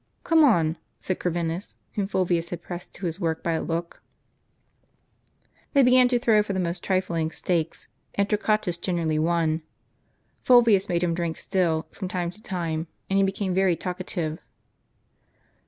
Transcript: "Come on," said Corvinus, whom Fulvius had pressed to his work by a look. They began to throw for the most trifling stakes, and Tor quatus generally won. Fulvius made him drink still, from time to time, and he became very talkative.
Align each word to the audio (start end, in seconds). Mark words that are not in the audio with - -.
"Come 0.31 0.43
on," 0.43 0.77
said 0.97 1.19
Corvinus, 1.19 1.75
whom 1.93 2.07
Fulvius 2.07 2.49
had 2.49 2.63
pressed 2.63 2.91
to 2.95 3.05
his 3.05 3.19
work 3.19 3.43
by 3.43 3.51
a 3.51 3.61
look. 3.61 4.01
They 5.73 5.83
began 5.83 6.07
to 6.07 6.17
throw 6.17 6.41
for 6.41 6.53
the 6.53 6.59
most 6.59 6.83
trifling 6.83 7.29
stakes, 7.29 7.87
and 8.15 8.27
Tor 8.27 8.39
quatus 8.39 8.79
generally 8.81 9.19
won. 9.19 9.61
Fulvius 10.43 10.89
made 10.89 11.03
him 11.03 11.13
drink 11.13 11.37
still, 11.37 11.85
from 11.91 12.07
time 12.07 12.31
to 12.31 12.41
time, 12.41 12.87
and 13.11 13.17
he 13.17 13.21
became 13.23 13.53
very 13.53 13.75
talkative. 13.75 14.39